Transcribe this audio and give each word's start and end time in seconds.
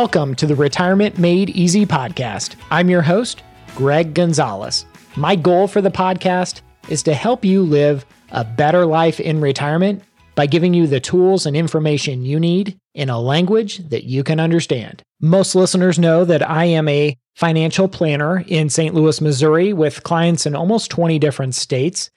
Welcome 0.00 0.36
to 0.36 0.46
the 0.46 0.54
Retirement 0.54 1.18
Made 1.18 1.50
Easy 1.50 1.84
podcast. 1.84 2.54
I'm 2.70 2.88
your 2.88 3.02
host, 3.02 3.42
Greg 3.74 4.14
Gonzalez. 4.14 4.86
My 5.16 5.34
goal 5.34 5.66
for 5.66 5.80
the 5.80 5.90
podcast 5.90 6.60
is 6.88 7.02
to 7.02 7.14
help 7.14 7.44
you 7.44 7.64
live 7.64 8.06
a 8.30 8.44
better 8.44 8.86
life 8.86 9.18
in 9.18 9.40
retirement 9.40 10.04
by 10.36 10.46
giving 10.46 10.72
you 10.72 10.86
the 10.86 11.00
tools 11.00 11.46
and 11.46 11.56
information 11.56 12.24
you 12.24 12.38
need 12.38 12.78
in 12.94 13.10
a 13.10 13.20
language 13.20 13.78
that 13.88 14.04
you 14.04 14.22
can 14.22 14.38
understand. 14.38 15.02
Most 15.20 15.56
listeners 15.56 15.98
know 15.98 16.24
that 16.24 16.48
I 16.48 16.66
am 16.66 16.86
a 16.86 17.16
financial 17.34 17.88
planner 17.88 18.44
in 18.46 18.70
St. 18.70 18.94
Louis, 18.94 19.20
Missouri, 19.20 19.72
with 19.72 20.04
clients 20.04 20.46
in 20.46 20.54
almost 20.54 20.92
20 20.92 21.18
different 21.18 21.56
states. 21.56 22.08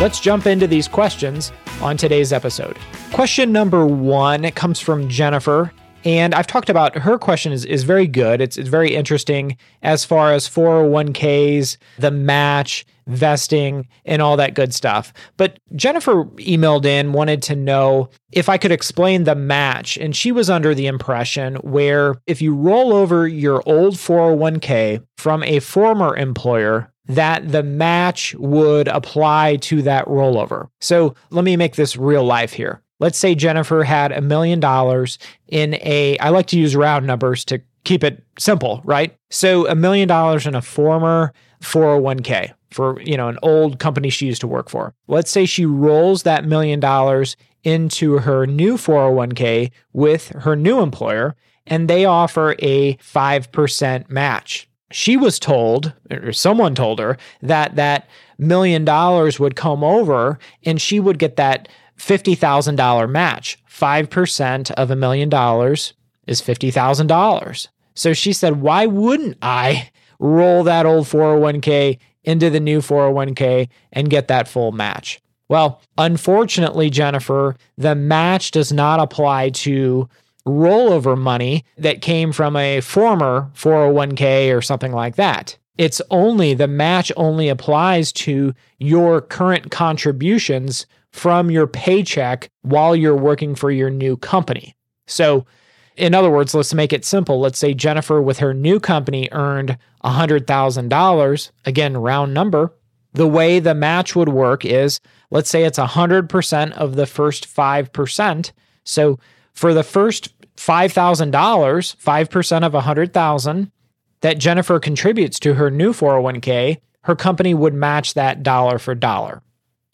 Let's 0.00 0.18
jump 0.18 0.46
into 0.46 0.66
these 0.66 0.88
questions 0.88 1.52
on 1.80 1.96
today's 1.96 2.32
episode. 2.32 2.76
Question 3.12 3.52
number 3.52 3.86
one 3.86 4.50
comes 4.50 4.80
from 4.80 5.08
Jennifer. 5.08 5.72
And 6.04 6.34
I've 6.34 6.48
talked 6.48 6.68
about 6.68 6.98
her 6.98 7.18
question 7.18 7.52
is, 7.52 7.64
is 7.64 7.84
very 7.84 8.06
good. 8.06 8.40
It's, 8.40 8.58
it's 8.58 8.68
very 8.68 8.94
interesting 8.94 9.56
as 9.82 10.04
far 10.04 10.32
as 10.32 10.48
401ks, 10.48 11.76
the 11.98 12.10
match, 12.10 12.84
vesting, 13.06 13.88
and 14.04 14.22
all 14.22 14.36
that 14.36 14.54
good 14.54 14.74
stuff. 14.74 15.12
But 15.36 15.58
Jennifer 15.74 16.24
emailed 16.36 16.84
in, 16.84 17.12
wanted 17.12 17.42
to 17.42 17.56
know 17.56 18.10
if 18.32 18.48
I 18.48 18.58
could 18.58 18.72
explain 18.72 19.24
the 19.24 19.34
match. 19.34 19.96
And 19.96 20.14
she 20.14 20.32
was 20.32 20.50
under 20.50 20.74
the 20.74 20.86
impression 20.86 21.56
where 21.56 22.16
if 22.26 22.40
you 22.42 22.54
roll 22.54 22.92
over 22.92 23.28
your 23.28 23.62
old 23.66 23.94
401k 23.94 25.04
from 25.18 25.42
a 25.42 25.60
former 25.60 26.16
employer, 26.16 26.90
that 27.06 27.50
the 27.52 27.62
match 27.62 28.34
would 28.38 28.88
apply 28.88 29.56
to 29.56 29.82
that 29.82 30.06
rollover. 30.06 30.68
So 30.80 31.14
let 31.30 31.44
me 31.44 31.56
make 31.56 31.76
this 31.76 31.96
real 31.96 32.24
life 32.24 32.52
here. 32.52 32.82
Let's 33.00 33.18
say 33.18 33.34
Jennifer 33.34 33.82
had 33.82 34.12
a 34.12 34.20
million 34.20 34.60
dollars 34.60 35.18
in 35.48 35.74
a, 35.74 36.16
I 36.18 36.30
like 36.30 36.46
to 36.46 36.58
use 36.58 36.74
round 36.74 37.06
numbers 37.06 37.44
to 37.46 37.60
keep 37.84 38.02
it 38.02 38.24
simple, 38.38 38.80
right? 38.84 39.16
So 39.30 39.68
a 39.68 39.74
million 39.74 40.08
dollars 40.08 40.46
in 40.46 40.54
a 40.54 40.62
former 40.62 41.32
401k 41.62 42.52
for, 42.70 43.00
you 43.00 43.16
know, 43.16 43.28
an 43.28 43.38
old 43.42 43.78
company 43.78 44.10
she 44.10 44.26
used 44.26 44.40
to 44.40 44.48
work 44.48 44.68
for. 44.68 44.94
Let's 45.06 45.30
say 45.30 45.46
she 45.46 45.64
rolls 45.64 46.24
that 46.24 46.44
million 46.44 46.80
dollars 46.80 47.36
into 47.62 48.18
her 48.18 48.46
new 48.46 48.76
401k 48.76 49.70
with 49.92 50.28
her 50.28 50.56
new 50.56 50.80
employer 50.80 51.34
and 51.66 51.88
they 51.88 52.04
offer 52.04 52.54
a 52.58 52.94
5% 52.96 54.10
match. 54.10 54.68
She 54.90 55.16
was 55.16 55.38
told, 55.38 55.94
or 56.10 56.32
someone 56.32 56.74
told 56.74 56.98
her, 56.98 57.16
that 57.42 57.76
that 57.76 58.08
million 58.38 58.84
dollars 58.84 59.40
would 59.40 59.56
come 59.56 59.82
over 59.82 60.38
and 60.64 60.80
she 60.80 61.00
would 61.00 61.18
get 61.18 61.36
that 61.36 61.68
$50,000 61.98 63.10
match. 63.10 63.58
5% 63.70 64.70
of 64.72 64.90
a 64.90 64.96
million 64.96 65.28
dollars 65.28 65.94
is 66.26 66.40
$50,000. 66.40 67.68
So 67.94 68.12
she 68.12 68.32
said, 68.32 68.60
Why 68.60 68.86
wouldn't 68.86 69.38
I 69.42 69.90
roll 70.18 70.64
that 70.64 70.86
old 70.86 71.06
401k 71.06 71.98
into 72.24 72.50
the 72.50 72.60
new 72.60 72.80
401k 72.80 73.68
and 73.92 74.10
get 74.10 74.28
that 74.28 74.48
full 74.48 74.72
match? 74.72 75.20
Well, 75.48 75.82
unfortunately, 75.98 76.90
Jennifer, 76.90 77.56
the 77.76 77.94
match 77.94 78.50
does 78.50 78.72
not 78.72 79.00
apply 79.00 79.50
to 79.50 80.08
rollover 80.46 81.16
money 81.16 81.64
that 81.78 82.02
came 82.02 82.32
from 82.32 82.56
a 82.56 82.80
former 82.80 83.50
401k 83.54 84.56
or 84.56 84.62
something 84.62 84.92
like 84.92 85.16
that. 85.16 85.56
It's 85.76 86.00
only 86.10 86.54
the 86.54 86.68
match 86.68 87.10
only 87.16 87.48
applies 87.48 88.12
to 88.12 88.54
your 88.78 89.20
current 89.20 89.70
contributions 89.70 90.86
from 91.10 91.50
your 91.50 91.66
paycheck 91.66 92.48
while 92.62 92.94
you're 92.94 93.16
working 93.16 93.54
for 93.54 93.70
your 93.70 93.90
new 93.90 94.16
company. 94.16 94.74
So, 95.06 95.46
in 95.96 96.14
other 96.14 96.30
words, 96.30 96.54
let's 96.54 96.74
make 96.74 96.92
it 96.92 97.04
simple. 97.04 97.40
Let's 97.40 97.58
say 97.58 97.74
Jennifer, 97.74 98.20
with 98.20 98.38
her 98.38 98.52
new 98.52 98.80
company, 98.80 99.28
earned 99.32 99.78
$100,000, 100.04 101.50
again, 101.64 101.96
round 101.96 102.34
number. 102.34 102.72
The 103.12 103.28
way 103.28 103.60
the 103.60 103.74
match 103.74 104.16
would 104.16 104.28
work 104.28 104.64
is 104.64 105.00
let's 105.30 105.48
say 105.48 105.64
it's 105.64 105.78
100% 105.78 106.72
of 106.72 106.96
the 106.96 107.06
first 107.06 107.46
5%. 107.46 108.52
So, 108.82 109.18
for 109.52 109.72
the 109.72 109.84
first 109.84 110.32
$5,000, 110.56 111.30
5% 111.30 112.66
of 112.66 112.74
100,000 112.74 113.72
that 114.20 114.38
Jennifer 114.38 114.80
contributes 114.80 115.38
to 115.40 115.54
her 115.54 115.70
new 115.70 115.92
401k, 115.92 116.78
her 117.02 117.14
company 117.14 117.54
would 117.54 117.74
match 117.74 118.14
that 118.14 118.42
dollar 118.42 118.78
for 118.78 118.94
dollar. 118.94 119.42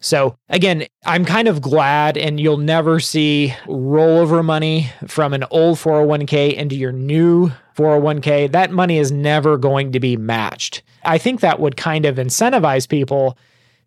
So 0.01 0.37
again, 0.49 0.87
I'm 1.05 1.25
kind 1.25 1.47
of 1.47 1.61
glad, 1.61 2.17
and 2.17 2.41
you'll 2.41 2.57
never 2.57 3.01
see 3.01 3.55
rollover 3.67 4.45
money 4.45 4.91
from 5.07 5.35
an 5.35 5.45
old 5.51 5.79
401k 5.79 6.55
into 6.55 6.75
your 6.75 6.93
new 6.93 7.51
401k. 7.77 8.51
That 8.51 8.71
money 8.71 8.99
is 8.99 9.13
never 9.13 9.59
going 9.59 9.93
to 9.93 10.01
be 10.01 10.17
matched. 10.17 10.83
I 11.05 11.19
think 11.19 11.41
that 11.41 11.61
would 11.61 11.77
kind 11.77 12.07
of 12.07 12.17
incentivize 12.17 12.89
people 12.89 13.37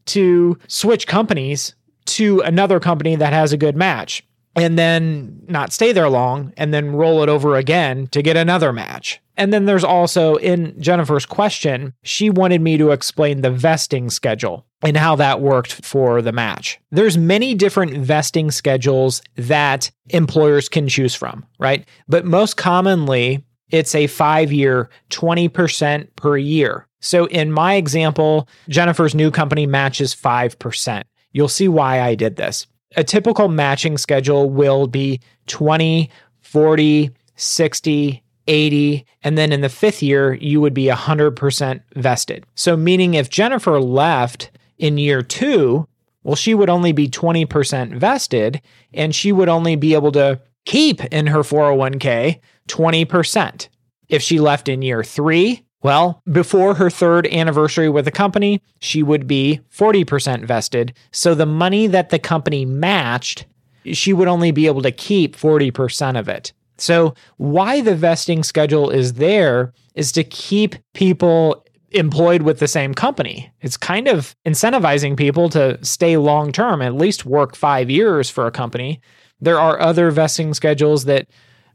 to 0.05 0.57
switch 0.67 1.07
companies 1.07 1.75
to 2.05 2.41
another 2.41 2.79
company 2.79 3.15
that 3.15 3.33
has 3.33 3.53
a 3.53 3.57
good 3.57 3.75
match 3.75 4.23
and 4.55 4.77
then 4.77 5.41
not 5.47 5.73
stay 5.73 5.91
there 5.91 6.09
long 6.09 6.53
and 6.57 6.73
then 6.73 6.91
roll 6.91 7.23
it 7.23 7.29
over 7.29 7.55
again 7.55 8.07
to 8.07 8.21
get 8.21 8.37
another 8.37 8.71
match. 8.73 9.19
And 9.37 9.51
then 9.51 9.65
there's 9.65 9.83
also 9.83 10.35
in 10.35 10.79
Jennifer's 10.79 11.25
question, 11.25 11.93
she 12.03 12.29
wanted 12.29 12.61
me 12.61 12.77
to 12.77 12.91
explain 12.91 13.41
the 13.41 13.49
vesting 13.51 14.09
schedule 14.09 14.65
and 14.83 14.97
how 14.97 15.15
that 15.15 15.41
worked 15.41 15.85
for 15.85 16.21
the 16.21 16.31
match. 16.31 16.79
There's 16.91 17.17
many 17.17 17.55
different 17.55 17.97
vesting 17.97 18.51
schedules 18.51 19.21
that 19.35 19.89
employers 20.09 20.69
can 20.69 20.87
choose 20.87 21.15
from, 21.15 21.45
right? 21.57 21.87
But 22.07 22.25
most 22.25 22.57
commonly, 22.57 23.43
it's 23.69 23.95
a 23.95 24.07
5-year 24.07 24.89
20% 25.09 26.15
per 26.15 26.37
year. 26.37 26.87
So 27.01 27.25
in 27.25 27.51
my 27.51 27.75
example, 27.75 28.47
Jennifer's 28.69 29.15
new 29.15 29.31
company 29.31 29.65
matches 29.65 30.13
5%. 30.13 31.03
You'll 31.31 31.47
see 31.47 31.67
why 31.67 32.01
I 32.01 32.13
did 32.13 32.35
this 32.35 32.67
a 32.95 33.03
typical 33.03 33.47
matching 33.47 33.97
schedule 33.97 34.49
will 34.49 34.87
be 34.87 35.19
20, 35.47 36.09
40, 36.41 37.11
60, 37.35 38.23
80, 38.47 39.05
and 39.23 39.37
then 39.37 39.51
in 39.51 39.61
the 39.61 39.69
fifth 39.69 40.03
year, 40.03 40.33
you 40.33 40.59
would 40.61 40.73
be 40.73 40.87
100% 40.87 41.81
vested. 41.95 42.45
So, 42.55 42.75
meaning 42.75 43.13
if 43.13 43.29
Jennifer 43.29 43.79
left 43.79 44.51
in 44.77 44.97
year 44.97 45.21
two, 45.21 45.87
well, 46.23 46.35
she 46.35 46.53
would 46.53 46.69
only 46.69 46.91
be 46.91 47.07
20% 47.09 47.97
vested 47.97 48.61
and 48.93 49.13
she 49.13 49.31
would 49.31 49.49
only 49.49 49.75
be 49.75 49.93
able 49.93 50.11
to 50.13 50.41
keep 50.65 51.03
in 51.05 51.27
her 51.27 51.39
401k 51.39 52.39
20%. 52.67 53.67
If 54.07 54.21
she 54.21 54.39
left 54.39 54.69
in 54.69 54.81
year 54.81 55.03
three, 55.03 55.65
well, 55.81 56.21
before 56.31 56.75
her 56.75 56.89
third 56.89 57.27
anniversary 57.27 57.89
with 57.89 58.05
the 58.05 58.11
company, 58.11 58.61
she 58.79 59.03
would 59.03 59.27
be 59.27 59.59
40% 59.69 60.45
vested. 60.45 60.93
So 61.11 61.35
the 61.35 61.45
money 61.45 61.87
that 61.87 62.09
the 62.09 62.19
company 62.19 62.63
matched, 62.63 63.45
she 63.91 64.13
would 64.13 64.29
only 64.29 64.51
be 64.51 64.67
able 64.67 64.81
to 64.81 64.91
keep 64.91 65.35
40% 65.35 66.17
of 66.17 66.29
it. 66.29 66.53
So, 66.77 67.13
why 67.37 67.81
the 67.81 67.95
vesting 67.95 68.43
schedule 68.43 68.89
is 68.89 69.13
there 69.13 69.73
is 69.95 70.11
to 70.13 70.23
keep 70.23 70.75
people 70.93 71.65
employed 71.91 72.41
with 72.41 72.59
the 72.59 72.67
same 72.67 72.93
company. 72.93 73.51
It's 73.61 73.77
kind 73.77 74.07
of 74.07 74.35
incentivizing 74.45 75.15
people 75.15 75.49
to 75.49 75.83
stay 75.83 76.17
long 76.17 76.51
term, 76.51 76.81
at 76.81 76.95
least 76.95 77.25
work 77.25 77.55
five 77.55 77.89
years 77.89 78.29
for 78.29 78.47
a 78.47 78.51
company. 78.51 78.99
There 79.39 79.59
are 79.59 79.79
other 79.79 80.09
vesting 80.09 80.53
schedules 80.53 81.05
that 81.05 81.27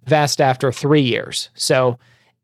vest 0.04 0.40
after 0.40 0.72
three 0.72 1.02
years. 1.02 1.50
So, 1.54 1.98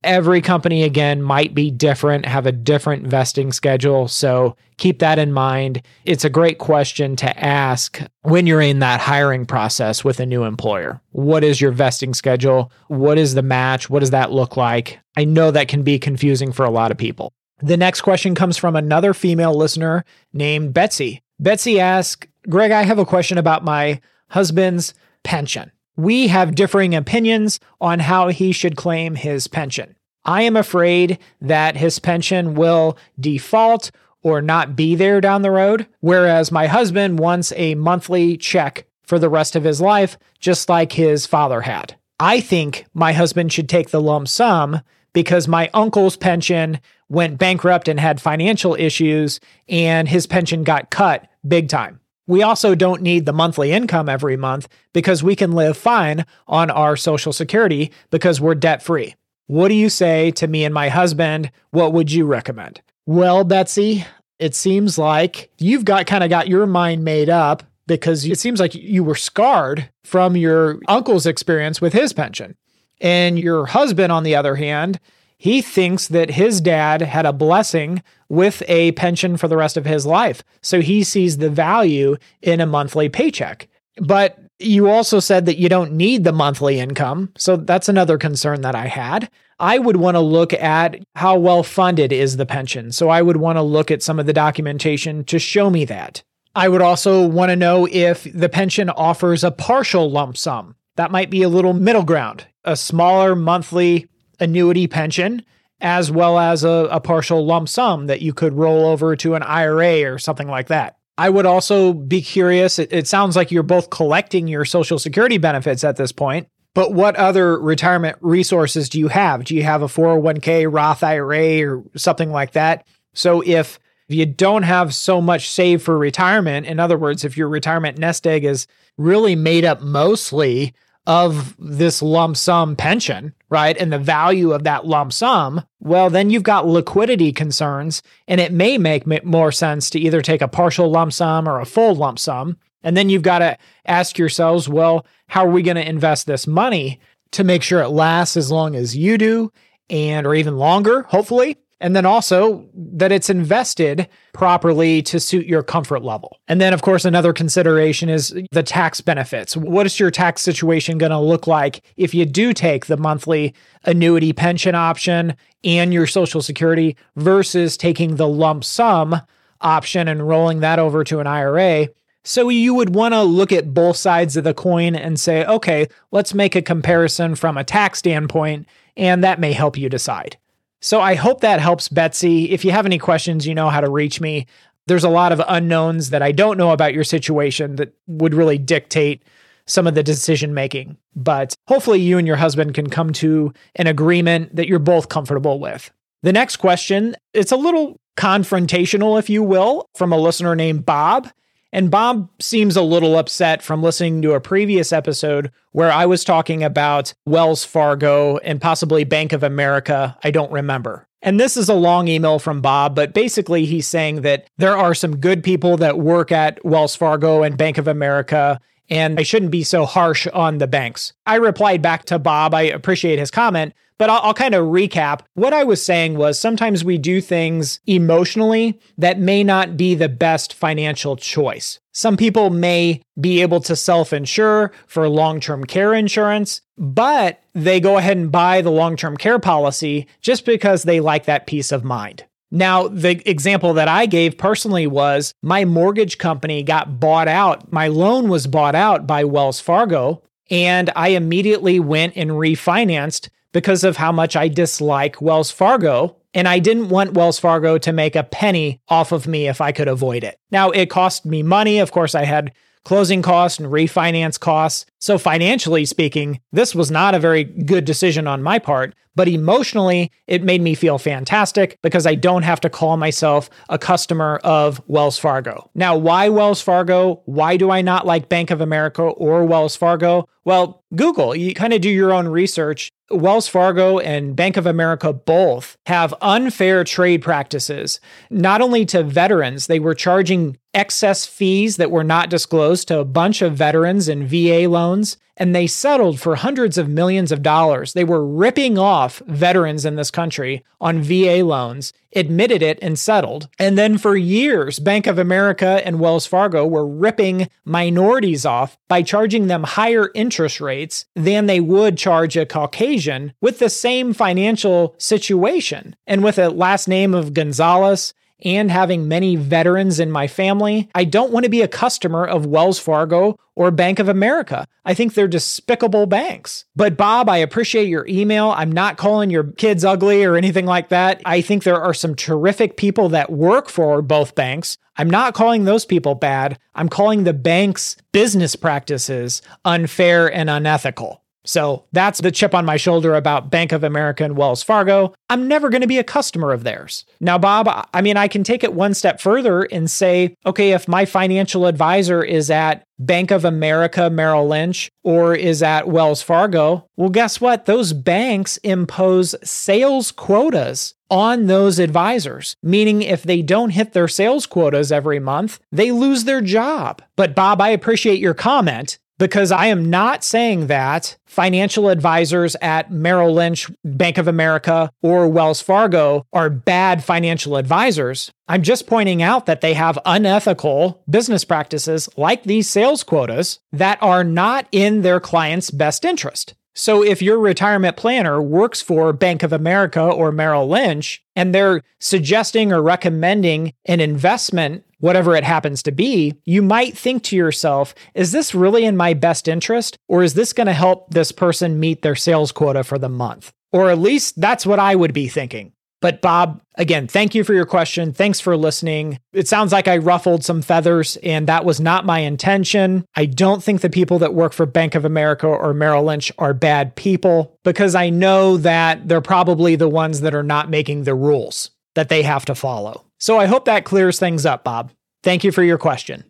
Every 0.04 0.42
company, 0.42 0.82
again, 0.82 1.22
might 1.22 1.54
be 1.54 1.70
different, 1.70 2.26
have 2.26 2.44
a 2.44 2.52
different 2.52 3.06
vesting 3.06 3.52
schedule. 3.52 4.06
So 4.06 4.54
keep 4.76 4.98
that 4.98 5.18
in 5.18 5.32
mind. 5.32 5.80
It's 6.04 6.26
a 6.26 6.30
great 6.30 6.58
question 6.58 7.16
to 7.16 7.44
ask 7.44 8.00
when 8.20 8.46
you're 8.46 8.60
in 8.60 8.80
that 8.80 9.00
hiring 9.00 9.46
process 9.46 10.04
with 10.04 10.20
a 10.20 10.26
new 10.26 10.44
employer. 10.44 11.00
What 11.12 11.42
is 11.42 11.60
your 11.60 11.72
vesting 11.72 12.12
schedule? 12.12 12.70
What 12.88 13.16
is 13.16 13.32
the 13.32 13.42
match? 13.42 13.88
What 13.88 14.00
does 14.00 14.10
that 14.10 14.30
look 14.30 14.58
like? 14.58 15.00
I 15.16 15.24
know 15.24 15.50
that 15.50 15.68
can 15.68 15.82
be 15.82 15.98
confusing 15.98 16.52
for 16.52 16.66
a 16.66 16.70
lot 16.70 16.90
of 16.90 16.98
people. 16.98 17.32
The 17.62 17.78
next 17.78 18.02
question 18.02 18.34
comes 18.34 18.58
from 18.58 18.76
another 18.76 19.14
female 19.14 19.54
listener 19.54 20.04
named 20.34 20.74
Betsy. 20.74 21.22
Betsy 21.40 21.80
asks, 21.80 22.26
Greg, 22.48 22.72
I 22.72 22.82
have 22.82 22.98
a 22.98 23.06
question 23.06 23.38
about 23.38 23.64
my 23.64 24.02
husband's 24.28 24.92
pension. 25.22 25.70
We 25.96 26.28
have 26.28 26.54
differing 26.54 26.94
opinions 26.94 27.60
on 27.80 28.00
how 28.00 28.28
he 28.28 28.52
should 28.52 28.76
claim 28.76 29.14
his 29.14 29.46
pension. 29.46 29.96
I 30.24 30.42
am 30.42 30.56
afraid 30.56 31.18
that 31.40 31.76
his 31.76 31.98
pension 31.98 32.54
will 32.54 32.96
default 33.20 33.90
or 34.22 34.40
not 34.40 34.74
be 34.74 34.94
there 34.94 35.20
down 35.20 35.42
the 35.42 35.50
road, 35.50 35.86
whereas 36.00 36.50
my 36.50 36.66
husband 36.66 37.18
wants 37.18 37.52
a 37.56 37.74
monthly 37.74 38.36
check 38.36 38.86
for 39.02 39.18
the 39.18 39.28
rest 39.28 39.54
of 39.54 39.64
his 39.64 39.80
life, 39.80 40.18
just 40.40 40.68
like 40.68 40.92
his 40.92 41.26
father 41.26 41.60
had. 41.60 41.94
I 42.18 42.40
think 42.40 42.86
my 42.94 43.12
husband 43.12 43.52
should 43.52 43.68
take 43.68 43.90
the 43.90 44.00
lump 44.00 44.28
sum 44.28 44.80
because 45.12 45.46
my 45.46 45.68
uncle's 45.74 46.16
pension 46.16 46.80
went 47.08 47.38
bankrupt 47.38 47.86
and 47.86 48.00
had 48.00 48.20
financial 48.20 48.74
issues, 48.74 49.40
and 49.68 50.08
his 50.08 50.26
pension 50.26 50.64
got 50.64 50.90
cut 50.90 51.28
big 51.46 51.68
time. 51.68 52.00
We 52.26 52.42
also 52.42 52.74
don't 52.74 53.02
need 53.02 53.26
the 53.26 53.32
monthly 53.32 53.72
income 53.72 54.08
every 54.08 54.36
month 54.36 54.68
because 54.92 55.22
we 55.22 55.36
can 55.36 55.52
live 55.52 55.76
fine 55.76 56.24
on 56.46 56.70
our 56.70 56.96
Social 56.96 57.32
Security 57.32 57.92
because 58.10 58.40
we're 58.40 58.54
debt 58.54 58.82
free. 58.82 59.14
What 59.46 59.68
do 59.68 59.74
you 59.74 59.90
say 59.90 60.30
to 60.32 60.46
me 60.46 60.64
and 60.64 60.72
my 60.72 60.88
husband? 60.88 61.50
What 61.70 61.92
would 61.92 62.10
you 62.10 62.24
recommend? 62.24 62.80
Well, 63.04 63.44
Betsy, 63.44 64.06
it 64.38 64.54
seems 64.54 64.96
like 64.96 65.50
you've 65.58 65.84
got 65.84 66.06
kind 66.06 66.24
of 66.24 66.30
got 66.30 66.48
your 66.48 66.66
mind 66.66 67.04
made 67.04 67.28
up 67.28 67.62
because 67.86 68.24
it 68.24 68.38
seems 68.38 68.58
like 68.58 68.74
you 68.74 69.04
were 69.04 69.14
scarred 69.14 69.90
from 70.04 70.36
your 70.36 70.78
uncle's 70.88 71.26
experience 71.26 71.80
with 71.80 71.92
his 71.92 72.14
pension. 72.14 72.56
And 73.00 73.38
your 73.38 73.66
husband, 73.66 74.12
on 74.12 74.22
the 74.22 74.34
other 74.34 74.54
hand, 74.54 74.98
he 75.38 75.60
thinks 75.60 76.08
that 76.08 76.30
his 76.30 76.60
dad 76.60 77.02
had 77.02 77.26
a 77.26 77.32
blessing 77.32 78.02
with 78.28 78.62
a 78.68 78.92
pension 78.92 79.36
for 79.36 79.48
the 79.48 79.56
rest 79.56 79.76
of 79.76 79.84
his 79.84 80.06
life. 80.06 80.42
So 80.62 80.80
he 80.80 81.04
sees 81.04 81.36
the 81.36 81.50
value 81.50 82.16
in 82.42 82.60
a 82.60 82.66
monthly 82.66 83.08
paycheck. 83.08 83.68
But 83.98 84.38
you 84.58 84.88
also 84.88 85.20
said 85.20 85.46
that 85.46 85.58
you 85.58 85.68
don't 85.68 85.92
need 85.92 86.24
the 86.24 86.32
monthly 86.32 86.80
income. 86.80 87.32
So 87.36 87.56
that's 87.56 87.88
another 87.88 88.18
concern 88.18 88.62
that 88.62 88.74
I 88.74 88.86
had. 88.86 89.30
I 89.58 89.78
would 89.78 89.96
want 89.96 90.16
to 90.16 90.20
look 90.20 90.52
at 90.52 90.96
how 91.14 91.38
well 91.38 91.62
funded 91.62 92.12
is 92.12 92.36
the 92.36 92.46
pension. 92.46 92.92
So 92.92 93.08
I 93.08 93.22
would 93.22 93.36
want 93.36 93.56
to 93.56 93.62
look 93.62 93.90
at 93.90 94.02
some 94.02 94.18
of 94.18 94.26
the 94.26 94.32
documentation 94.32 95.24
to 95.24 95.38
show 95.38 95.70
me 95.70 95.84
that. 95.84 96.22
I 96.56 96.68
would 96.68 96.82
also 96.82 97.26
want 97.26 97.50
to 97.50 97.56
know 97.56 97.88
if 97.90 98.24
the 98.32 98.48
pension 98.48 98.88
offers 98.90 99.42
a 99.42 99.50
partial 99.50 100.10
lump 100.10 100.36
sum. 100.36 100.76
That 100.96 101.10
might 101.10 101.30
be 101.30 101.42
a 101.42 101.48
little 101.48 101.72
middle 101.72 102.04
ground, 102.04 102.46
a 102.64 102.76
smaller 102.76 103.34
monthly 103.34 104.08
annuity 104.40 104.86
pension, 104.86 105.42
as 105.80 106.10
well 106.10 106.38
as 106.38 106.64
a, 106.64 106.88
a 106.90 107.00
partial 107.00 107.44
lump 107.44 107.68
sum 107.68 108.06
that 108.06 108.22
you 108.22 108.32
could 108.32 108.54
roll 108.54 108.86
over 108.86 109.16
to 109.16 109.34
an 109.34 109.42
IRA 109.42 110.10
or 110.10 110.18
something 110.18 110.48
like 110.48 110.68
that. 110.68 110.96
I 111.16 111.30
would 111.30 111.46
also 111.46 111.92
be 111.92 112.22
curious. 112.22 112.78
It, 112.78 112.92
it, 112.92 113.06
sounds 113.06 113.36
like 113.36 113.52
you're 113.52 113.62
both 113.62 113.90
collecting 113.90 114.48
your 114.48 114.64
Social 114.64 114.98
Security 114.98 115.38
benefits 115.38 115.84
at 115.84 115.96
this 115.96 116.10
point, 116.10 116.48
but 116.74 116.92
what 116.92 117.14
other 117.16 117.58
retirement 117.60 118.18
resources 118.20 118.88
do 118.88 118.98
you 118.98 119.08
have? 119.08 119.44
Do 119.44 119.54
you 119.54 119.62
have 119.62 119.82
a 119.82 119.86
401k, 119.86 120.72
Roth 120.72 121.04
IRA, 121.04 121.62
or 121.62 121.84
something 121.96 122.30
like 122.30 122.52
that? 122.52 122.84
So 123.12 123.42
if 123.46 123.78
you 124.08 124.26
don't 124.26 124.64
have 124.64 124.94
so 124.94 125.20
much 125.20 125.50
saved 125.50 125.84
for 125.84 125.96
retirement, 125.96 126.66
in 126.66 126.80
other 126.80 126.98
words, 126.98 127.24
if 127.24 127.36
your 127.36 127.48
retirement 127.48 127.96
nest 127.96 128.26
egg 128.26 128.44
is 128.44 128.66
really 128.98 129.36
made 129.36 129.64
up 129.64 129.80
mostly 129.80 130.74
of 131.06 131.54
this 131.58 132.00
lump 132.00 132.36
sum 132.36 132.76
pension, 132.76 133.34
right? 133.50 133.76
And 133.76 133.92
the 133.92 133.98
value 133.98 134.52
of 134.52 134.64
that 134.64 134.86
lump 134.86 135.12
sum, 135.12 135.62
well, 135.80 136.08
then 136.08 136.30
you've 136.30 136.42
got 136.42 136.66
liquidity 136.66 137.32
concerns. 137.32 138.02
And 138.26 138.40
it 138.40 138.52
may 138.52 138.78
make 138.78 139.06
more 139.24 139.52
sense 139.52 139.90
to 139.90 140.00
either 140.00 140.22
take 140.22 140.40
a 140.40 140.48
partial 140.48 140.90
lump 140.90 141.12
sum 141.12 141.48
or 141.48 141.60
a 141.60 141.66
full 141.66 141.94
lump 141.94 142.18
sum. 142.18 142.56
And 142.82 142.96
then 142.96 143.08
you've 143.10 143.22
got 143.22 143.38
to 143.40 143.58
ask 143.86 144.18
yourselves, 144.18 144.68
well, 144.68 145.06
how 145.26 145.46
are 145.46 145.50
we 145.50 145.62
going 145.62 145.76
to 145.76 145.88
invest 145.88 146.26
this 146.26 146.46
money 146.46 147.00
to 147.32 147.44
make 147.44 147.62
sure 147.62 147.80
it 147.80 147.88
lasts 147.88 148.36
as 148.36 148.50
long 148.50 148.74
as 148.74 148.96
you 148.96 149.18
do 149.18 149.52
and 149.90 150.26
or 150.26 150.34
even 150.34 150.56
longer, 150.56 151.02
hopefully? 151.02 151.58
And 151.84 151.94
then 151.94 152.06
also 152.06 152.66
that 152.74 153.12
it's 153.12 153.28
invested 153.28 154.08
properly 154.32 155.02
to 155.02 155.20
suit 155.20 155.44
your 155.44 155.62
comfort 155.62 156.02
level. 156.02 156.38
And 156.48 156.58
then, 156.58 156.72
of 156.72 156.80
course, 156.80 157.04
another 157.04 157.34
consideration 157.34 158.08
is 158.08 158.34
the 158.52 158.62
tax 158.62 159.02
benefits. 159.02 159.54
What 159.54 159.84
is 159.84 160.00
your 160.00 160.10
tax 160.10 160.40
situation 160.40 160.96
going 160.96 161.10
to 161.10 161.18
look 161.18 161.46
like 161.46 161.82
if 161.98 162.14
you 162.14 162.24
do 162.24 162.54
take 162.54 162.86
the 162.86 162.96
monthly 162.96 163.52
annuity 163.84 164.32
pension 164.32 164.74
option 164.74 165.36
and 165.62 165.92
your 165.92 166.06
Social 166.06 166.40
Security 166.40 166.96
versus 167.16 167.76
taking 167.76 168.16
the 168.16 168.28
lump 168.28 168.64
sum 168.64 169.20
option 169.60 170.08
and 170.08 170.26
rolling 170.26 170.60
that 170.60 170.78
over 170.78 171.04
to 171.04 171.20
an 171.20 171.26
IRA? 171.26 171.88
So 172.22 172.48
you 172.48 172.72
would 172.72 172.94
want 172.94 173.12
to 173.12 173.22
look 173.22 173.52
at 173.52 173.74
both 173.74 173.98
sides 173.98 174.38
of 174.38 174.44
the 174.44 174.54
coin 174.54 174.96
and 174.96 175.20
say, 175.20 175.44
okay, 175.44 175.88
let's 176.12 176.32
make 176.32 176.56
a 176.56 176.62
comparison 176.62 177.34
from 177.34 177.58
a 177.58 177.64
tax 177.64 177.98
standpoint, 177.98 178.66
and 178.96 179.22
that 179.22 179.38
may 179.38 179.52
help 179.52 179.76
you 179.76 179.90
decide. 179.90 180.38
So 180.84 181.00
I 181.00 181.14
hope 181.14 181.40
that 181.40 181.60
helps, 181.60 181.88
Betsy. 181.88 182.50
If 182.50 182.62
you 182.62 182.70
have 182.70 182.84
any 182.84 182.98
questions, 182.98 183.46
you 183.46 183.54
know 183.54 183.70
how 183.70 183.80
to 183.80 183.88
reach 183.88 184.20
me. 184.20 184.46
There's 184.86 185.02
a 185.02 185.08
lot 185.08 185.32
of 185.32 185.40
unknowns 185.48 186.10
that 186.10 186.20
I 186.20 186.30
don't 186.30 186.58
know 186.58 186.72
about 186.72 186.92
your 186.92 187.04
situation 187.04 187.76
that 187.76 187.94
would 188.06 188.34
really 188.34 188.58
dictate 188.58 189.22
some 189.66 189.86
of 189.86 189.94
the 189.94 190.02
decision 190.02 190.52
making. 190.52 190.98
But 191.16 191.54
hopefully, 191.68 192.00
you 192.00 192.18
and 192.18 192.26
your 192.26 192.36
husband 192.36 192.74
can 192.74 192.90
come 192.90 193.14
to 193.14 193.54
an 193.76 193.86
agreement 193.86 194.54
that 194.56 194.68
you're 194.68 194.78
both 194.78 195.08
comfortable 195.08 195.58
with. 195.58 195.90
The 196.22 196.34
next 196.34 196.56
question, 196.56 197.16
it's 197.32 197.50
a 197.50 197.56
little 197.56 197.98
confrontational, 198.18 199.18
if 199.18 199.30
you 199.30 199.42
will, 199.42 199.86
from 199.94 200.12
a 200.12 200.18
listener 200.18 200.54
named 200.54 200.84
Bob. 200.84 201.30
And 201.74 201.90
Bob 201.90 202.30
seems 202.40 202.76
a 202.76 202.82
little 202.82 203.18
upset 203.18 203.60
from 203.60 203.82
listening 203.82 204.22
to 204.22 204.34
a 204.34 204.40
previous 204.40 204.92
episode 204.92 205.50
where 205.72 205.90
I 205.90 206.06
was 206.06 206.22
talking 206.22 206.62
about 206.62 207.12
Wells 207.26 207.64
Fargo 207.64 208.36
and 208.38 208.60
possibly 208.60 209.02
Bank 209.02 209.32
of 209.32 209.42
America. 209.42 210.16
I 210.22 210.30
don't 210.30 210.52
remember. 210.52 211.08
And 211.20 211.40
this 211.40 211.56
is 211.56 211.68
a 211.68 211.74
long 211.74 212.06
email 212.06 212.38
from 212.38 212.60
Bob, 212.60 212.94
but 212.94 213.12
basically 213.12 213.64
he's 213.64 213.88
saying 213.88 214.20
that 214.20 214.46
there 214.56 214.78
are 214.78 214.94
some 214.94 215.16
good 215.16 215.42
people 215.42 215.76
that 215.78 215.98
work 215.98 216.30
at 216.30 216.64
Wells 216.64 216.94
Fargo 216.94 217.42
and 217.42 217.56
Bank 217.56 217.76
of 217.76 217.88
America 217.88 218.60
and 218.90 219.18
I 219.18 219.22
shouldn't 219.22 219.50
be 219.50 219.64
so 219.64 219.86
harsh 219.86 220.26
on 220.28 220.58
the 220.58 220.66
banks. 220.66 221.12
I 221.26 221.36
replied 221.36 221.82
back 221.82 222.04
to 222.06 222.18
Bob. 222.18 222.54
I 222.54 222.62
appreciate 222.62 223.18
his 223.18 223.30
comment, 223.30 223.74
but 223.98 224.10
I'll, 224.10 224.20
I'll, 224.22 224.34
kind 224.34 224.54
of 224.54 224.66
recap. 224.66 225.20
What 225.34 225.52
I 225.52 225.64
was 225.64 225.84
saying 225.84 226.16
was 226.16 226.38
sometimes 226.38 226.84
we 226.84 226.98
do 226.98 227.20
things 227.20 227.80
emotionally 227.86 228.78
that 228.98 229.18
may 229.18 229.44
not 229.44 229.76
be 229.76 229.94
the 229.94 230.08
best 230.08 230.52
financial 230.52 231.16
choice. 231.16 231.78
Some 231.92 232.16
people 232.16 232.50
may 232.50 233.02
be 233.20 233.40
able 233.40 233.60
to 233.60 233.76
self 233.76 234.12
insure 234.12 234.72
for 234.86 235.08
long 235.08 235.40
term 235.40 235.64
care 235.64 235.94
insurance, 235.94 236.60
but 236.76 237.40
they 237.54 237.80
go 237.80 237.98
ahead 237.98 238.16
and 238.16 238.32
buy 238.32 238.62
the 238.62 238.70
long 238.70 238.96
term 238.96 239.16
care 239.16 239.38
policy 239.38 240.08
just 240.20 240.44
because 240.44 240.82
they 240.82 241.00
like 241.00 241.26
that 241.26 241.46
peace 241.46 241.70
of 241.70 241.84
mind. 241.84 242.24
Now, 242.54 242.86
the 242.86 243.20
example 243.28 243.74
that 243.74 243.88
I 243.88 244.06
gave 244.06 244.38
personally 244.38 244.86
was 244.86 245.34
my 245.42 245.64
mortgage 245.64 246.18
company 246.18 246.62
got 246.62 247.00
bought 247.00 247.26
out. 247.26 247.72
My 247.72 247.88
loan 247.88 248.28
was 248.28 248.46
bought 248.46 248.76
out 248.76 249.08
by 249.08 249.24
Wells 249.24 249.58
Fargo, 249.58 250.22
and 250.50 250.88
I 250.94 251.08
immediately 251.08 251.80
went 251.80 252.16
and 252.16 252.30
refinanced 252.30 253.28
because 253.52 253.82
of 253.82 253.96
how 253.96 254.12
much 254.12 254.36
I 254.36 254.46
dislike 254.46 255.20
Wells 255.20 255.50
Fargo. 255.50 256.16
And 256.32 256.46
I 256.46 256.60
didn't 256.60 256.90
want 256.90 257.14
Wells 257.14 257.40
Fargo 257.40 257.76
to 257.78 257.92
make 257.92 258.14
a 258.14 258.22
penny 258.22 258.80
off 258.88 259.10
of 259.10 259.26
me 259.26 259.48
if 259.48 259.60
I 259.60 259.72
could 259.72 259.88
avoid 259.88 260.22
it. 260.22 260.38
Now, 260.52 260.70
it 260.70 260.90
cost 260.90 261.26
me 261.26 261.42
money. 261.42 261.80
Of 261.80 261.90
course, 261.90 262.14
I 262.14 262.24
had 262.24 262.52
closing 262.84 263.22
costs 263.22 263.58
and 263.58 263.70
refinance 263.70 264.38
costs. 264.38 264.86
So, 264.98 265.18
financially 265.18 265.84
speaking, 265.84 266.40
this 266.52 266.74
was 266.74 266.90
not 266.90 267.14
a 267.14 267.18
very 267.18 267.44
good 267.44 267.84
decision 267.84 268.26
on 268.26 268.42
my 268.42 268.58
part, 268.58 268.94
but 269.16 269.28
emotionally, 269.28 270.10
it 270.26 270.42
made 270.42 270.60
me 270.60 270.74
feel 270.74 270.98
fantastic 270.98 271.78
because 271.82 272.06
I 272.06 272.14
don't 272.14 272.42
have 272.42 272.60
to 272.60 272.70
call 272.70 272.96
myself 272.96 273.48
a 273.68 273.78
customer 273.78 274.40
of 274.42 274.82
Wells 274.86 275.18
Fargo. 275.18 275.70
Now, 275.74 275.96
why 275.96 276.28
Wells 276.28 276.60
Fargo? 276.60 277.22
Why 277.26 277.56
do 277.56 277.70
I 277.70 277.82
not 277.82 278.06
like 278.06 278.28
Bank 278.28 278.50
of 278.50 278.60
America 278.60 279.02
or 279.02 279.44
Wells 279.44 279.76
Fargo? 279.76 280.28
Well, 280.44 280.82
Google, 280.94 281.34
you 281.34 281.54
kind 281.54 281.72
of 281.72 281.80
do 281.80 281.90
your 281.90 282.12
own 282.12 282.28
research. 282.28 282.90
Wells 283.10 283.46
Fargo 283.46 283.98
and 283.98 284.34
Bank 284.34 284.56
of 284.56 284.66
America 284.66 285.12
both 285.12 285.76
have 285.86 286.14
unfair 286.20 286.84
trade 286.84 287.22
practices, 287.22 288.00
not 288.30 288.60
only 288.60 288.84
to 288.86 289.02
veterans, 289.02 289.66
they 289.66 289.78
were 289.78 289.94
charging 289.94 290.58
excess 290.74 291.26
fees 291.26 291.76
that 291.76 291.90
were 291.90 292.04
not 292.04 292.30
disclosed 292.30 292.88
to 292.88 292.98
a 292.98 293.04
bunch 293.04 293.42
of 293.42 293.54
veterans 293.54 294.08
and 294.08 294.28
VA 294.28 294.68
loans 294.68 295.16
and 295.36 295.54
they 295.54 295.66
settled 295.66 296.20
for 296.20 296.36
hundreds 296.36 296.78
of 296.78 296.88
millions 296.88 297.32
of 297.32 297.42
dollars. 297.42 297.92
They 297.92 298.04
were 298.04 298.26
ripping 298.26 298.78
off 298.78 299.20
veterans 299.26 299.84
in 299.84 299.96
this 299.96 300.10
country 300.10 300.64
on 300.80 301.02
VA 301.02 301.44
loans, 301.44 301.92
admitted 302.14 302.62
it, 302.62 302.78
and 302.80 302.98
settled. 302.98 303.48
And 303.58 303.76
then 303.76 303.98
for 303.98 304.16
years, 304.16 304.78
Bank 304.78 305.06
of 305.06 305.18
America 305.18 305.82
and 305.84 305.98
Wells 305.98 306.26
Fargo 306.26 306.66
were 306.66 306.86
ripping 306.86 307.48
minorities 307.64 308.46
off 308.46 308.78
by 308.88 309.02
charging 309.02 309.48
them 309.48 309.64
higher 309.64 310.10
interest 310.14 310.60
rates 310.60 311.06
than 311.14 311.46
they 311.46 311.60
would 311.60 311.98
charge 311.98 312.36
a 312.36 312.46
Caucasian 312.46 313.32
with 313.40 313.58
the 313.58 313.70
same 313.70 314.12
financial 314.12 314.94
situation. 314.98 315.96
And 316.06 316.22
with 316.22 316.38
a 316.38 316.50
last 316.50 316.86
name 316.86 317.14
of 317.14 317.34
Gonzalez, 317.34 318.14
and 318.42 318.70
having 318.70 319.08
many 319.08 319.36
veterans 319.36 320.00
in 320.00 320.10
my 320.10 320.26
family, 320.26 320.88
I 320.94 321.04
don't 321.04 321.32
want 321.32 321.44
to 321.44 321.50
be 321.50 321.62
a 321.62 321.68
customer 321.68 322.24
of 322.26 322.46
Wells 322.46 322.78
Fargo 322.78 323.38
or 323.54 323.70
Bank 323.70 323.98
of 323.98 324.08
America. 324.08 324.66
I 324.84 324.94
think 324.94 325.14
they're 325.14 325.28
despicable 325.28 326.06
banks. 326.06 326.64
But 326.76 326.96
Bob, 326.96 327.28
I 327.28 327.38
appreciate 327.38 327.88
your 327.88 328.06
email. 328.06 328.50
I'm 328.50 328.72
not 328.72 328.96
calling 328.96 329.30
your 329.30 329.44
kids 329.44 329.84
ugly 329.84 330.24
or 330.24 330.36
anything 330.36 330.66
like 330.66 330.88
that. 330.88 331.22
I 331.24 331.40
think 331.40 331.62
there 331.62 331.80
are 331.80 331.94
some 331.94 332.14
terrific 332.14 332.76
people 332.76 333.08
that 333.10 333.30
work 333.32 333.68
for 333.68 334.02
both 334.02 334.34
banks. 334.34 334.76
I'm 334.96 335.10
not 335.10 335.34
calling 335.34 335.64
those 335.64 335.84
people 335.84 336.14
bad. 336.14 336.58
I'm 336.74 336.88
calling 336.88 337.24
the 337.24 337.32
bank's 337.32 337.96
business 338.12 338.54
practices 338.56 339.42
unfair 339.64 340.32
and 340.32 340.48
unethical. 340.48 341.23
So 341.44 341.84
that's 341.92 342.20
the 342.20 342.30
chip 342.30 342.54
on 342.54 342.64
my 342.64 342.76
shoulder 342.76 343.14
about 343.14 343.50
Bank 343.50 343.72
of 343.72 343.84
America 343.84 344.24
and 344.24 344.36
Wells 344.36 344.62
Fargo. 344.62 345.14
I'm 345.28 345.46
never 345.46 345.68
going 345.68 345.82
to 345.82 345.86
be 345.86 345.98
a 345.98 346.04
customer 346.04 346.52
of 346.52 346.64
theirs. 346.64 347.04
Now, 347.20 347.38
Bob, 347.38 347.88
I 347.92 348.00
mean, 348.00 348.16
I 348.16 348.28
can 348.28 348.44
take 348.44 348.64
it 348.64 348.72
one 348.72 348.94
step 348.94 349.20
further 349.20 349.62
and 349.62 349.90
say, 349.90 350.36
okay, 350.46 350.72
if 350.72 350.88
my 350.88 351.04
financial 351.04 351.66
advisor 351.66 352.22
is 352.22 352.50
at 352.50 352.84
Bank 352.98 353.30
of 353.30 353.44
America, 353.44 354.08
Merrill 354.08 354.46
Lynch, 354.46 354.90
or 355.02 355.34
is 355.34 355.62
at 355.62 355.88
Wells 355.88 356.22
Fargo, 356.22 356.88
well, 356.96 357.08
guess 357.08 357.40
what? 357.40 357.66
Those 357.66 357.92
banks 357.92 358.56
impose 358.58 359.34
sales 359.42 360.12
quotas 360.12 360.94
on 361.10 361.46
those 361.46 361.78
advisors, 361.78 362.56
meaning 362.62 363.02
if 363.02 363.22
they 363.22 363.42
don't 363.42 363.70
hit 363.70 363.92
their 363.92 364.08
sales 364.08 364.46
quotas 364.46 364.90
every 364.90 365.18
month, 365.18 365.60
they 365.70 365.92
lose 365.92 366.24
their 366.24 366.40
job. 366.40 367.02
But 367.16 367.34
Bob, 367.34 367.60
I 367.60 367.68
appreciate 367.70 368.20
your 368.20 368.34
comment 368.34 368.98
because 369.18 369.52
I 369.52 369.66
am 369.66 369.88
not 369.90 370.24
saying 370.24 370.66
that 370.66 371.16
financial 371.26 371.88
advisors 371.88 372.56
at 372.60 372.90
Merrill 372.90 373.32
Lynch, 373.32 373.70
Bank 373.84 374.18
of 374.18 374.28
America, 374.28 374.90
or 375.02 375.28
Wells 375.28 375.60
Fargo 375.60 376.26
are 376.32 376.50
bad 376.50 377.02
financial 377.02 377.56
advisors. 377.56 378.30
I'm 378.48 378.62
just 378.62 378.86
pointing 378.86 379.22
out 379.22 379.46
that 379.46 379.60
they 379.60 379.74
have 379.74 379.98
unethical 380.04 381.02
business 381.08 381.44
practices 381.44 382.08
like 382.16 382.44
these 382.44 382.68
sales 382.68 383.02
quotas 383.02 383.60
that 383.72 383.98
are 384.02 384.24
not 384.24 384.66
in 384.72 385.02
their 385.02 385.20
client's 385.20 385.70
best 385.70 386.04
interest. 386.04 386.54
So 386.76 387.04
if 387.04 387.22
your 387.22 387.38
retirement 387.38 387.96
planner 387.96 388.42
works 388.42 388.82
for 388.82 389.12
Bank 389.12 389.44
of 389.44 389.52
America 389.52 390.02
or 390.02 390.32
Merrill 390.32 390.68
Lynch 390.68 391.22
and 391.36 391.54
they're 391.54 391.82
suggesting 392.00 392.72
or 392.72 392.82
recommending 392.82 393.72
an 393.84 394.00
investment 394.00 394.84
whatever 395.04 395.36
it 395.36 395.44
happens 395.44 395.82
to 395.82 395.92
be, 395.92 396.34
you 396.46 396.62
might 396.62 396.96
think 396.96 397.22
to 397.22 397.36
yourself, 397.36 397.94
is 398.14 398.32
this 398.32 398.54
really 398.54 398.86
in 398.86 398.96
my 398.96 399.12
best 399.12 399.46
interest? 399.48 399.98
Or 400.08 400.22
is 400.22 400.32
this 400.32 400.54
going 400.54 400.66
to 400.66 400.72
help 400.72 401.10
this 401.10 401.30
person 401.30 401.78
meet 401.78 402.00
their 402.00 402.16
sales 402.16 402.52
quota 402.52 402.82
for 402.82 402.98
the 402.98 403.10
month? 403.10 403.52
Or 403.70 403.90
at 403.90 403.98
least 403.98 404.40
that's 404.40 404.64
what 404.64 404.78
I 404.78 404.94
would 404.94 405.12
be 405.12 405.28
thinking. 405.28 405.74
But 406.00 406.22
Bob, 406.22 406.62
again, 406.76 407.06
thank 407.06 407.34
you 407.34 407.44
for 407.44 407.52
your 407.52 407.66
question. 407.66 408.14
Thanks 408.14 408.40
for 408.40 408.56
listening. 408.56 409.18
It 409.34 409.46
sounds 409.46 409.72
like 409.72 409.88
I 409.88 409.98
ruffled 409.98 410.42
some 410.42 410.62
feathers, 410.62 411.16
and 411.22 411.46
that 411.48 411.66
was 411.66 411.80
not 411.80 412.06
my 412.06 412.20
intention. 412.20 413.04
I 413.14 413.26
don't 413.26 413.62
think 413.62 413.82
the 413.82 413.90
people 413.90 414.18
that 414.20 414.32
work 414.32 414.54
for 414.54 414.64
Bank 414.64 414.94
of 414.94 415.04
America 415.04 415.46
or 415.46 415.74
Merrill 415.74 416.04
Lynch 416.04 416.32
are 416.38 416.54
bad 416.54 416.96
people 416.96 417.58
because 417.62 417.94
I 417.94 418.08
know 418.08 418.56
that 418.56 419.06
they're 419.06 419.20
probably 419.20 419.76
the 419.76 419.88
ones 419.88 420.22
that 420.22 420.34
are 420.34 420.42
not 420.42 420.70
making 420.70 421.04
the 421.04 421.14
rules 421.14 421.70
that 421.94 422.08
they 422.08 422.22
have 422.22 422.46
to 422.46 422.54
follow. 422.54 423.03
So 423.18 423.38
I 423.38 423.46
hope 423.46 423.64
that 423.64 423.84
clears 423.84 424.18
things 424.18 424.44
up, 424.44 424.64
Bob. 424.64 424.92
Thank 425.22 425.44
you 425.44 425.52
for 425.52 425.62
your 425.62 425.78
question. 425.78 426.24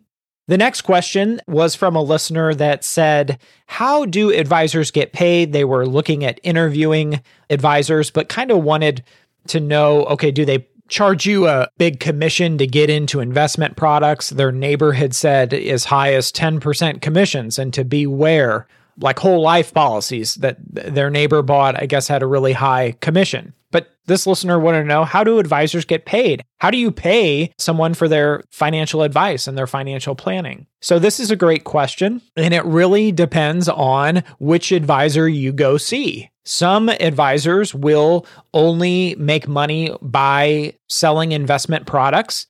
The 0.47 0.57
next 0.57 0.81
question 0.81 1.41
was 1.47 1.73
from 1.73 1.95
a 1.95 2.01
listener 2.01 2.53
that 2.53 2.83
said, 2.83 3.39
How 3.65 4.05
do 4.05 4.31
advisors 4.31 4.91
get 4.91 5.11
paid? 5.11 5.51
They 5.51 5.65
were 5.65 5.87
looking 5.87 6.23
at 6.23 6.39
interviewing 6.43 7.21
advisors, 7.49 8.11
but 8.11 8.29
kind 8.29 8.51
of 8.51 8.63
wanted 8.63 9.03
to 9.47 9.59
know 9.59 10.05
okay, 10.05 10.31
do 10.31 10.45
they 10.45 10.67
charge 10.87 11.25
you 11.25 11.47
a 11.47 11.67
big 11.77 11.99
commission 11.99 12.59
to 12.59 12.67
get 12.67 12.91
into 12.91 13.19
investment 13.19 13.75
products? 13.75 14.29
Their 14.29 14.51
neighbor 14.51 14.93
had 14.93 15.15
said 15.15 15.51
as 15.53 15.85
high 15.85 16.13
as 16.13 16.31
10% 16.31 17.01
commissions, 17.01 17.57
and 17.57 17.73
to 17.73 17.83
beware 17.83 18.67
like 18.99 19.19
whole 19.19 19.41
life 19.41 19.73
policies 19.73 20.35
that 20.35 20.57
their 20.69 21.09
neighbor 21.09 21.41
bought, 21.41 21.81
I 21.81 21.85
guess, 21.85 22.07
had 22.07 22.21
a 22.21 22.27
really 22.27 22.53
high 22.53 22.93
commission. 23.01 23.53
But 23.75 23.89
this 24.05 24.25
listener 24.25 24.57
wanted 24.57 24.83
to 24.83 24.87
know 24.87 25.03
how 25.03 25.25
do 25.25 25.37
advisors 25.37 25.83
get 25.83 26.05
paid? 26.05 26.45
How 26.59 26.71
do 26.71 26.77
you 26.77 26.93
pay 26.93 27.53
someone 27.57 27.93
for 27.93 28.07
their 28.07 28.41
financial 28.49 29.01
advice 29.01 29.47
and 29.47 29.57
their 29.57 29.67
financial 29.67 30.15
planning? 30.15 30.65
So, 30.79 30.97
this 30.97 31.19
is 31.19 31.29
a 31.29 31.35
great 31.35 31.65
question, 31.65 32.21
and 32.37 32.53
it 32.53 32.63
really 32.63 33.11
depends 33.11 33.67
on 33.67 34.23
which 34.39 34.71
advisor 34.71 35.27
you 35.27 35.51
go 35.51 35.75
see. 35.75 36.29
Some 36.45 36.87
advisors 36.87 37.75
will 37.75 38.25
only 38.53 39.13
make 39.17 39.45
money 39.45 39.93
by 40.01 40.75
selling 40.87 41.33
investment 41.33 41.85
products 41.85 42.47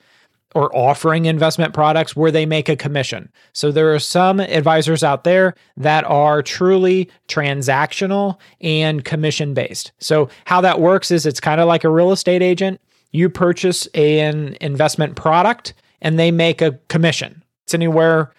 or 0.55 0.75
offering 0.75 1.25
investment 1.25 1.73
products 1.73 2.15
where 2.15 2.31
they 2.31 2.45
make 2.45 2.69
a 2.69 2.77
commission. 2.77 3.29
So 3.51 3.71
there 3.71 3.93
are 3.93 3.99
some 3.99 4.39
advisors 4.39 5.03
out 5.03 5.25
there 5.25 5.53
that 5.75 6.05
are 6.05 6.41
truly 6.41 7.09
transactional 7.27 8.39
and 8.61 9.03
commission 9.03 9.53
based. 9.53 9.91
So 9.99 10.29
how 10.45 10.61
that 10.61 10.79
works 10.79 11.11
is 11.11 11.25
it's 11.25 11.41
kind 11.41 11.59
of 11.59 11.67
like 11.67 11.83
a 11.83 11.89
real 11.89 12.13
estate 12.13 12.41
agent. 12.41 12.79
You 13.11 13.29
purchase 13.29 13.85
an 13.87 14.57
investment 14.61 15.17
product 15.17 15.73
and 16.01 16.17
they 16.17 16.31
make 16.31 16.61
a 16.61 16.79
commission. 16.87 17.43
It's 17.65 17.73
anywhere 17.73 18.31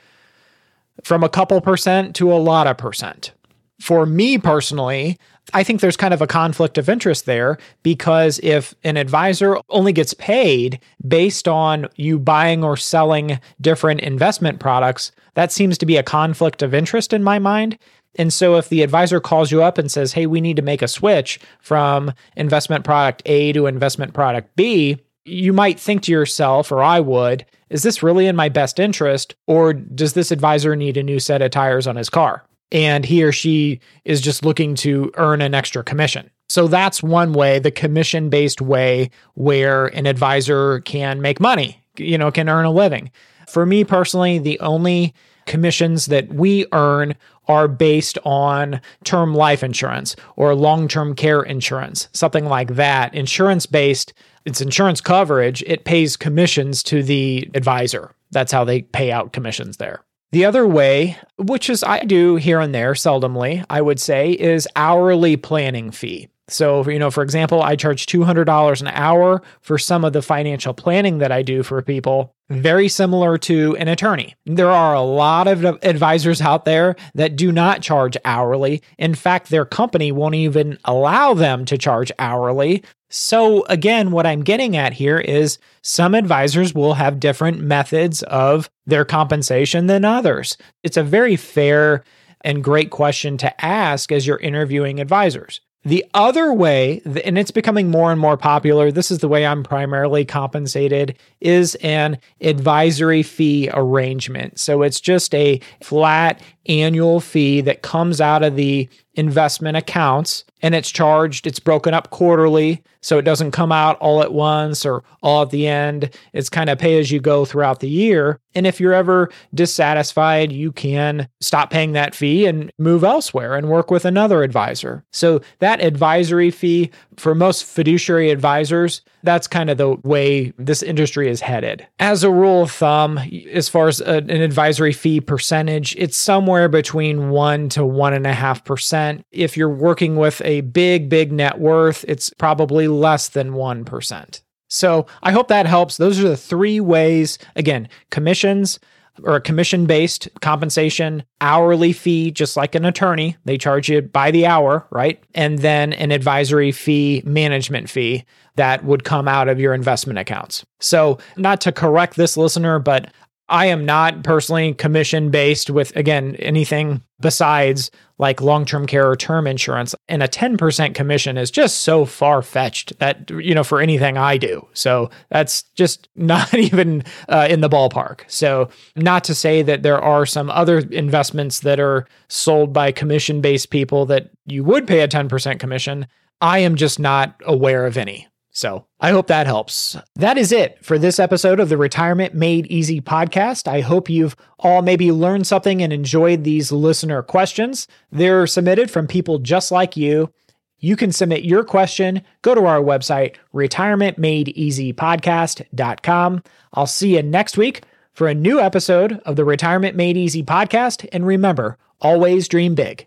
from 1.05 1.23
a 1.23 1.29
couple 1.29 1.61
percent 1.61 2.17
to 2.17 2.33
a 2.33 2.37
lot 2.37 2.67
of 2.67 2.79
percent. 2.79 3.33
For 3.81 4.07
me 4.07 4.39
personally, 4.39 5.19
I 5.55 5.63
think 5.63 5.81
there's 5.81 5.97
kind 5.97 6.15
of 6.15 6.23
a 6.23 6.27
conflict 6.27 6.77
of 6.79 6.89
interest 6.89 7.27
there 7.27 7.59
because 7.83 8.41
if 8.43 8.75
an 8.85 8.97
advisor 8.97 9.59
only 9.69 9.93
gets 9.93 10.15
paid 10.15 10.81
based 11.07 11.47
on 11.47 11.87
you 11.97 12.19
buying 12.19 12.65
or 12.65 12.77
selling 12.77 13.39
different 13.61 14.01
investment 14.01 14.59
products, 14.59 15.13
that 15.35 15.53
seems 15.53 15.79
to 15.79 15.87
be 15.87 15.97
a 15.97 16.03
conflict 16.03 16.63
of 16.63 16.75
interest 16.75 17.13
in 17.13 17.23
my 17.23 17.39
mind. 17.39 17.79
And 18.19 18.33
so 18.33 18.57
if 18.57 18.71
the 18.71 18.83
advisor 18.83 19.21
calls 19.21 19.53
you 19.53 19.63
up 19.63 19.79
and 19.79 19.91
says, 19.91 20.15
hey, 20.15 20.27
we 20.27 20.41
need 20.41 20.57
to 20.57 20.63
make 20.63 20.83
a 20.83 20.89
switch 20.89 21.39
from 21.61 22.13
investment 22.37 22.85
product 22.85 23.23
A 23.27 23.53
to 23.53 23.67
investment 23.67 24.15
product 24.15 24.57
B, 24.57 24.99
you 25.25 25.53
might 25.53 25.79
think 25.79 26.03
to 26.03 26.13
yourself, 26.13 26.73
or 26.73 26.83
I 26.83 27.01
would, 27.01 27.45
is 27.69 27.83
this 27.83 28.03
really 28.03 28.27
in 28.27 28.37
my 28.37 28.49
best 28.49 28.79
interest? 28.79 29.35
Or 29.47 29.73
does 29.73 30.15
this 30.15 30.31
advisor 30.31 30.75
need 30.75 30.97
a 30.97 31.03
new 31.03 31.21
set 31.21 31.43
of 31.43 31.51
tires 31.51 31.87
on 31.87 31.97
his 31.97 32.09
car? 32.09 32.45
And 32.73 33.05
he 33.05 33.23
or 33.23 33.33
she 33.33 33.81
is 34.05 34.21
just 34.21 34.45
looking 34.45 34.75
to 34.77 35.13
earn 35.15 35.41
an 35.41 35.55
extra 35.55 35.85
commission. 35.85 36.31
So 36.49 36.69
that's 36.69 37.03
one 37.03 37.33
way, 37.33 37.59
the 37.59 37.71
commission 37.71 38.31
based 38.31 38.61
way 38.61 39.11
where 39.35 39.87
an 39.87 40.07
advisor 40.07 40.81
can 40.81 41.21
make 41.21 41.41
money, 41.41 41.83
you 41.97 42.17
know, 42.17 42.31
can 42.31 42.49
earn 42.49 42.65
a 42.65 42.71
living. 42.71 43.11
For 43.49 43.67
me 43.67 43.85
personally, 43.85 44.39
the 44.39 44.59
only 44.61 45.15
commissions 45.47 46.07
that 46.07 46.29
we 46.33 46.67
earn 46.73 47.15
are 47.49 47.69
based 47.69 48.19
on 48.25 48.81
term 49.05 49.35
life 49.35 49.63
insurance 49.63 50.17
or 50.37 50.55
long 50.55 50.89
term 50.89 51.15
care 51.15 51.43
insurance, 51.43 52.09
something 52.13 52.47
like 52.47 52.75
that. 52.75 53.15
Insurance 53.15 53.67
based, 53.67 54.13
it's 54.45 54.61
insurance 54.61 55.01
coverage, 55.01 55.63
it 55.67 55.85
pays 55.85 56.17
commissions 56.17 56.83
to 56.85 57.03
the 57.03 57.49
advisor. 57.55 58.13
That's 58.33 58.53
how 58.53 58.65
they 58.65 58.83
pay 58.83 59.13
out 59.13 59.33
commissions 59.33 59.77
there. 59.77 60.03
The 60.33 60.45
other 60.45 60.67
way, 60.67 61.17
which 61.39 61.71
is 61.71 61.85
I 61.85 62.01
do 62.01 62.37
here 62.37 62.61
and 62.61 62.75
there 62.75 62.93
seldomly, 62.93 63.65
I 63.71 63.81
would 63.81 64.01
say, 64.01 64.33
is 64.33 64.69
hourly 64.75 65.37
planning 65.37 65.91
fee. 65.91 66.29
So, 66.49 66.89
you 66.89 66.99
know, 66.99 67.11
for 67.11 67.23
example, 67.23 67.61
I 67.63 67.75
charge 67.75 68.07
$200 68.07 68.81
an 68.81 68.87
hour 68.89 69.43
for 69.61 69.79
some 69.79 70.05
of 70.05 70.13
the 70.13 70.23
financial 70.23 70.75
planning 70.75 71.19
that 71.19 71.33
I 71.33 71.43
do 71.43 71.65
for 71.65 71.83
people, 71.83 72.35
very 72.49 72.89
similar 72.89 73.37
to 73.39 73.77
an 73.77 73.89
attorney. 73.89 74.37
There 74.45 74.71
are 74.71 74.95
a 74.95 75.03
lot 75.03 75.49
of 75.49 75.65
advisors 75.83 76.41
out 76.41 76.65
there 76.65 76.95
that 77.15 77.35
do 77.35 77.51
not 77.51 77.83
charge 77.83 78.17
hourly. 78.25 78.83
In 78.97 79.17
fact, 79.17 79.51
their 79.51 79.65
company 79.65 80.13
won't 80.13 80.37
even 80.37 80.79
allow 80.85 81.35
them 81.35 81.65
to 81.65 81.77
charge 81.77 82.13
hourly. 82.21 82.85
So, 83.11 83.65
again, 83.67 84.13
what 84.13 84.27
I'm 84.27 84.43
getting 84.43 84.77
at 84.77 84.93
here 84.93 85.19
is 85.19 85.59
some 85.83 86.15
advisors 86.15 86.75
will 86.75 86.95
have 86.95 87.19
different 87.19 87.59
methods 87.59 88.23
of 88.25 88.71
their 88.87 89.05
compensation 89.05 89.87
than 89.87 90.05
others. 90.05 90.57
It's 90.85 90.97
a 90.97 91.03
very 91.03 91.35
fair 91.35 92.05
and 92.43 92.63
great 92.63 92.91
question 92.91 93.37
to 93.39 93.65
ask 93.65 94.13
as 94.13 94.27
you're 94.27 94.39
interviewing 94.39 95.01
advisors. 95.01 95.61
The 95.87 96.05
other 96.15 96.53
way, 96.53 97.01
and 97.25 97.39
it's 97.39 97.53
becoming 97.53 97.93
more 97.93 98.11
and 98.11 98.21
more 98.21 98.37
popular, 98.37 98.91
this 98.91 99.13
is 99.13 99.21
the 99.21 99.29
way 99.29 99.47
I'm 99.47 99.63
primarily 99.63 100.25
compensated, 100.25 101.17
is 101.41 101.77
an 101.77 102.19
advisory 102.41 103.23
fee 103.23 103.71
arrangement. 103.73 104.59
So 104.59 104.83
it's 104.83 104.99
just 105.01 105.33
a 105.33 105.61
flat 105.85 106.41
annual 106.69 107.21
fee 107.21 107.61
that 107.61 107.83
comes 107.83 108.21
out 108.21 108.43
of 108.43 108.57
the 108.57 108.89
investment 109.15 109.77
accounts 109.77 110.43
and 110.61 110.75
it's 110.75 110.91
charged, 110.91 111.47
it's 111.47 111.61
broken 111.61 111.95
up 111.95 112.11
quarterly. 112.11 112.83
So 113.07 113.19
it 113.19 113.23
doesn't 113.23 113.53
come 113.53 113.71
out 113.71 113.97
all 114.01 114.21
at 114.21 114.33
once 114.33 114.85
or 114.85 115.05
all 115.23 115.43
at 115.43 115.51
the 115.51 115.69
end. 115.69 116.11
It's 116.33 116.49
kind 116.49 116.69
of 116.69 116.77
pay 116.77 116.99
as 116.99 117.13
you 117.13 117.21
go 117.21 117.45
throughout 117.45 117.79
the 117.79 117.89
year. 117.89 118.41
And 118.57 118.67
if 118.67 118.81
you're 118.81 118.95
ever 118.95 119.31
dissatisfied, 119.55 120.51
you 120.51 120.73
can 120.73 121.29
stop 121.41 121.71
paying 121.71 121.93
that 121.93 122.17
fee 122.17 122.47
and 122.47 122.73
move 122.81 123.05
elsewhere 123.05 123.55
and 123.55 123.69
work 123.69 123.93
with 123.93 124.05
another 124.05 124.43
advisor. 124.43 125.05
So 125.13 125.41
that 125.61 125.81
advisory 125.81 126.51
fee 126.51 126.91
for 127.17 127.35
most 127.35 127.65
fiduciary 127.65 128.31
advisors, 128.31 129.03
that's 129.23 129.47
kind 129.47 129.71
of 129.71 129.79
the 129.79 129.97
way 130.03 130.53
this 130.59 130.83
industry 130.83 131.29
is 131.29 131.41
headed. 131.41 131.87
As 132.01 132.25
a 132.25 132.31
rule 132.31 132.63
of 132.63 132.73
thumb, 132.73 133.19
as 133.53 133.69
far 133.69 133.87
as 133.87 134.01
an 134.01 134.31
advisory 134.31 134.93
fee 134.93 135.21
percentage, 135.21 135.95
it's 135.97 136.17
somewhere 136.17 136.69
between 136.69 137.31
one 137.31 137.69
to 137.71 137.85
one 137.85 138.15
and 138.15 138.27
a 138.27 138.33
half 138.33 138.65
percent. 138.65 139.25
If 139.31 139.57
you're 139.57 139.69
working 139.69 140.17
with 140.17 140.43
a 140.45 140.63
big, 140.63 141.09
big 141.09 141.31
net 141.31 141.61
worth, 141.61 142.05
it's 142.09 142.31
probably 142.39 142.89
less 142.99 143.29
than 143.29 143.53
1%. 143.53 144.41
So 144.69 145.07
I 145.23 145.33
hope 145.33 145.49
that 145.49 145.67
helps. 145.67 145.97
Those 145.97 146.19
are 146.19 146.29
the 146.29 146.37
three 146.37 146.81
ways 146.81 147.39
again, 147.55 147.89
commissions 148.11 148.81
or 149.23 149.37
a 149.37 149.41
commission 149.41 149.87
based 149.87 150.29
compensation, 150.41 151.25
hourly 151.41 151.93
fee, 151.93 152.31
just 152.31 152.57
like 152.57 152.75
an 152.75 152.85
attorney. 152.85 153.37
They 153.45 153.59
charge 153.59 153.89
you 153.89 154.03
by 154.03 154.31
the 154.31 154.47
hour, 154.47 154.87
right? 154.91 155.23
And 155.35 155.59
then 155.61 155.93
an 155.95 156.11
advisory 156.11 156.73
fee, 156.73 157.23
management 157.25 157.89
fee 157.89 158.25
that 158.57 158.85
would 158.85 159.05
come 159.05 159.29
out 159.29 159.49
of 159.49 159.61
your 159.61 159.75
investment 159.75 160.19
accounts. 160.19 160.65
So, 160.81 161.19
not 161.37 161.61
to 161.63 161.73
correct 161.73 162.17
this 162.17 162.37
listener, 162.37 162.79
but 162.79 163.13
I 163.49 163.67
am 163.67 163.85
not 163.85 164.25
personally 164.25 164.75
commission 164.75 165.31
based 165.31 165.71
with, 165.71 165.95
again, 165.97 166.35
anything 166.37 167.03
besides 167.21 167.91
like 168.19 168.41
long 168.41 168.65
term 168.65 168.87
care 168.87 169.09
or 169.09 169.15
term 169.15 169.47
insurance. 169.47 169.95
And 170.09 170.23
a 170.23 170.29
10% 170.29 170.95
commission 170.95 171.39
is 171.39 171.51
just 171.51 171.81
so 171.81 172.05
far 172.05 172.43
fetched 172.43 172.99
that, 172.99 173.31
you 173.31 173.55
know, 173.55 173.63
for 173.63 173.81
anything 173.81 174.17
I 174.19 174.37
do. 174.37 174.67
So 174.73 175.11
that's 175.31 175.63
just 175.75 176.09
not 176.17 176.53
even 176.55 177.05
uh, 177.29 177.47
in 177.49 177.61
the 177.61 177.69
ballpark. 177.69 178.23
So, 178.27 178.69
not 178.97 179.23
to 179.25 179.35
say 179.35 179.63
that 179.63 179.83
there 179.83 180.01
are 180.01 180.27
some 180.27 180.51
other 180.51 180.79
investments 180.79 181.61
that 181.61 181.79
are 181.79 182.07
sold 182.29 182.73
by 182.73 182.91
commission 182.91 183.41
based 183.41 183.71
people 183.71 184.07
that 184.07 184.31
you 184.45 184.65
would 184.65 184.87
pay 184.87 185.01
a 185.01 185.09
10% 185.09 185.59
commission. 185.59 186.07
I 186.41 186.59
am 186.59 186.77
just 186.77 186.99
not 186.99 187.41
aware 187.45 187.87
of 187.87 187.97
any. 187.97 188.29
So 188.57 188.87
I 189.01 189.11
hope 189.11 189.27
that 189.27 189.47
helps. 189.47 189.99
That 190.15 190.39
is 190.39 190.51
it 190.51 190.83
for 190.83 190.99
this 190.99 191.21
episode 191.21 191.61
of 191.61 191.69
the 191.69 191.77
Retirement 191.77 192.33
Made 192.33 192.67
Easy 192.69 193.03
podcast. 193.03 193.69
I 193.69 193.83
hope 193.83 194.09
you've 194.09 194.35
all 194.59 194.81
maybe 194.81 195.13
learned 195.13 195.47
something 195.47 195.83
and 195.83 195.93
enjoyed 195.93 196.43
these 196.43 196.73
listener 196.73 197.23
questions. 197.23 197.87
They're 198.11 198.47
submitted 198.47 198.91
from 198.91 199.09
people 199.09 199.41
just 199.41 199.71
like 199.71 199.95
you. 199.95 200.33
You 200.79 200.97
can 200.97 201.13
submit 201.13 201.45
your 201.45 201.65
question. 201.65 202.23
Go 202.41 202.55
to 202.55 202.65
our 202.65 202.81
website, 202.81 203.37
retirementmadeeasypodcast.com. 203.53 206.43
I'll 206.73 206.87
see 206.87 207.17
you 207.17 207.23
next 207.23 207.59
week 207.59 207.83
for 208.15 208.27
a 208.27 208.35
new 208.35 208.59
episode 208.59 209.21
of 209.27 209.37
the 209.37 209.45
Retirement 209.45 209.97
Made 209.97 210.17
Easy 210.17 210.43
podcast. 210.43 211.07
And 211.13 211.27
remember, 211.27 211.77
always 212.01 212.49
dream 212.49 212.75
big. 212.75 213.07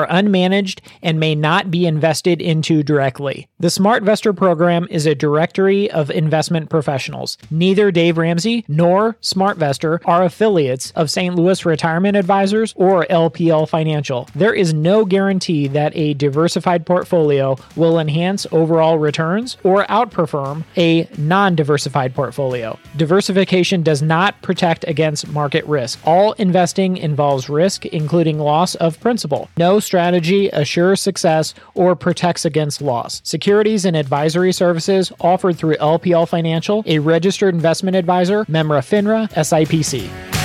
are 0.00 0.08
unmanaged 0.08 0.80
and 1.02 1.20
may 1.20 1.34
not 1.34 1.70
be 1.70 1.86
invested 1.86 2.40
into 2.40 2.82
directly. 2.82 3.48
The 3.58 3.68
SmartVestor 3.68 4.36
program 4.36 4.86
is 4.90 5.06
a 5.06 5.14
directory 5.14 5.90
of 5.90 6.10
investment 6.10 6.70
professionals. 6.70 7.36
Neither 7.50 7.90
Dave 7.90 8.16
Ramsey 8.16 8.64
nor 8.68 9.14
SmartVestor 9.22 10.00
are 10.04 10.24
affiliates 10.24 10.90
of 10.92 11.10
St. 11.10 11.34
Louis 11.34 11.64
Retirement 11.66 12.16
Advisors 12.16 12.72
or 12.76 13.06
LPL 13.10 13.68
Financial. 13.68 14.28
There 14.34 14.54
is 14.54 14.72
no 14.72 15.04
guarantee 15.04 15.68
that 15.68 15.94
a 15.94 16.14
diversified 16.14 16.86
portfolio 16.86 17.56
will 17.76 17.98
enhance 17.98 18.46
overall 18.50 18.98
returns 18.98 19.56
or 19.62 19.84
outperform 19.86 20.64
a 20.76 21.08
non 21.18 21.54
diversified 21.54 22.14
portfolio. 22.14 22.78
Diversification 22.96 23.82
does 23.82 24.00
not 24.00 24.40
protect 24.42 24.84
against 24.88 25.28
market 25.28 25.64
risk. 25.66 25.98
All 26.04 26.32
investing 26.34 26.96
involves 26.96 27.48
risk, 27.48 27.86
including 27.86 28.38
loss 28.38 28.74
of 28.76 28.98
principal. 29.00 29.50
No 29.56 29.80
strategy 29.90 30.48
assures 30.50 31.02
success 31.02 31.52
or 31.74 31.96
protects 31.96 32.44
against 32.44 32.80
loss. 32.80 33.20
Securities 33.24 33.84
and 33.84 33.96
advisory 33.96 34.52
services 34.52 35.10
offered 35.20 35.58
through 35.58 35.74
LPL 35.78 36.28
Financial, 36.28 36.84
a 36.86 37.00
registered 37.00 37.52
investment 37.56 37.96
advisor, 37.96 38.44
Memra 38.44 38.82
FINRA, 38.82 39.28
SIPC. 39.32 40.39